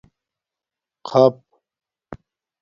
خپ 1.09 1.35